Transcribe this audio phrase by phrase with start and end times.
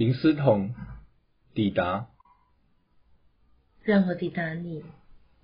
[0.00, 0.74] 林思彤
[1.52, 2.08] 抵达，
[3.82, 4.82] 让我抵达你，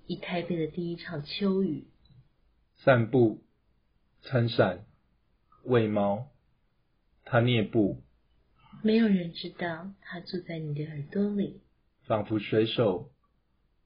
[0.07, 1.85] 以台北的第一场秋雨。
[2.77, 3.45] 散步，
[4.23, 4.87] 撑伞，
[5.65, 6.31] 喂猫，
[7.27, 8.03] 他蹑步，
[8.83, 11.61] 没有人知道他住在你的耳朵里，
[12.07, 13.13] 仿佛水手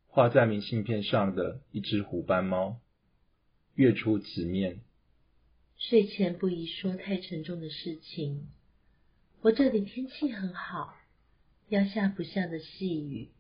[0.07, 2.79] 画在明信片上的一只虎斑猫，
[3.75, 4.83] 跃出纸面。
[5.77, 8.47] 睡前不宜说太沉重的事情。
[9.43, 10.95] 我这里天气很好，
[11.69, 13.31] 要下不下的细雨，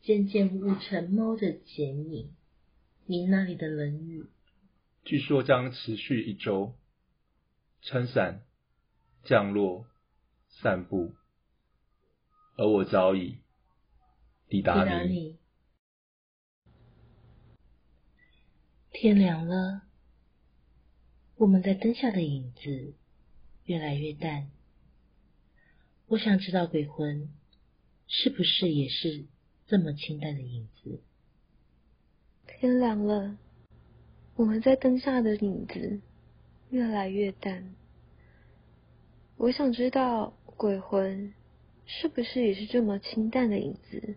[0.00, 2.34] 渐渐雾成猫的剪影。
[3.04, 4.24] 您那里的冷雨，
[5.04, 6.74] 据说将持续一周。
[7.82, 8.42] 撑伞，
[9.22, 9.86] 降落，
[10.48, 11.14] 散步，
[12.56, 13.38] 而我早已
[14.48, 15.38] 抵达你。
[18.90, 19.82] 天凉了，
[21.36, 22.94] 我们在灯下的影子
[23.64, 24.50] 越来越淡。
[26.08, 27.28] 我想知道鬼魂
[28.06, 29.26] 是不是也是
[29.66, 31.00] 这么清淡的影子？
[32.46, 33.36] 天凉了，
[34.34, 36.00] 我们在灯下的影子
[36.70, 37.74] 越来越淡。
[39.36, 41.34] 我想知道鬼魂
[41.84, 44.16] 是不是也是这么清淡的影子？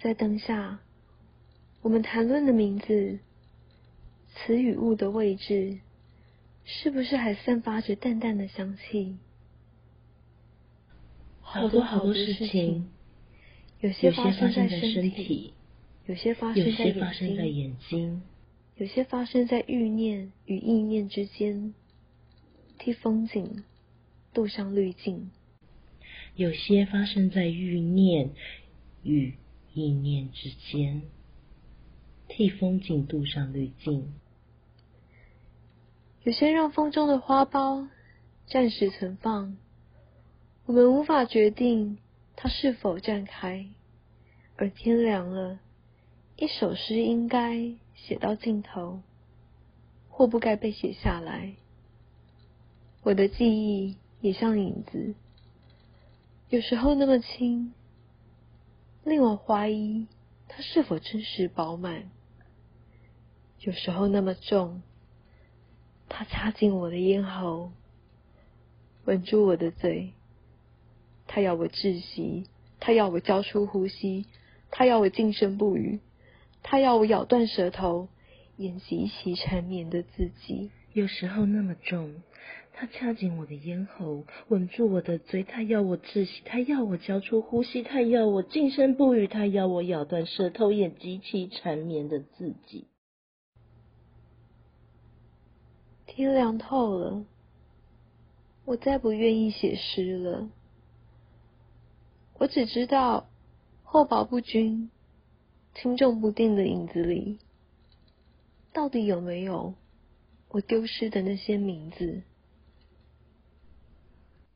[0.00, 0.80] 在灯下，
[1.82, 3.20] 我们谈论的名字、
[4.34, 5.78] 词与物的位置，
[6.64, 9.18] 是不是还散发着淡淡的香气？
[11.48, 12.88] 好多好多事情，
[13.80, 15.54] 有些发生在身体，
[16.04, 16.74] 有些发生
[17.36, 18.22] 在眼睛，
[18.76, 21.72] 有些发生在欲念与意念之间，
[22.78, 23.64] 替风景
[24.34, 25.30] 镀上滤镜；
[26.34, 28.30] 有些发生在欲念
[29.04, 29.34] 与
[29.72, 31.02] 意念之间，
[32.28, 34.02] 替风景镀上滤镜；
[36.24, 37.88] 有些让风中的花苞
[38.46, 39.56] 暂时存放。
[40.66, 41.98] 我们无法决定
[42.34, 43.68] 它是否绽开，
[44.56, 45.60] 而天凉了，
[46.34, 49.00] 一首诗应该写到尽头，
[50.10, 51.54] 或不该被写下来。
[53.04, 55.14] 我的记忆也像影子，
[56.48, 57.72] 有时候那么轻，
[59.04, 60.08] 令我怀疑
[60.48, 62.10] 它是否真实饱满；
[63.60, 64.82] 有时候那么重，
[66.08, 67.70] 它插进我的咽喉，
[69.04, 70.12] 吻住我的嘴。
[71.36, 72.46] 他要我窒息，
[72.80, 74.24] 他要我交出呼吸，
[74.70, 76.00] 他要我静声不语，
[76.62, 78.08] 他要我咬断舌头，
[78.56, 80.70] 演极其缠绵的自己。
[80.94, 82.22] 有时候那么重，
[82.72, 92.86] 他掐紧我的咽喉，吻住我的嘴，他要我窒息，他要我交出呼吸，他要我静声不语，他要我咬断舌头，演极其缠绵的自己。
[96.06, 97.26] 天凉透了，
[98.64, 100.48] 我再不愿意写诗了。
[102.38, 103.28] 我只知道，
[103.82, 104.90] 厚薄不均、
[105.74, 107.38] 轻重不定的影子里，
[108.72, 109.74] 到底有没有
[110.48, 112.22] 我丢失的那些名字？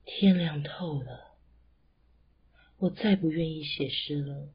[0.04, 1.34] 天亮透了，
[2.78, 4.48] 我再不愿意写诗了。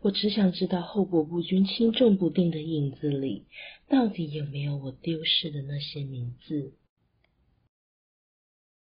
[0.00, 3.46] 我只想知道，厚薄不均、轻重不定的影子里，
[3.88, 6.72] 到底有没有我丢失的那些名字？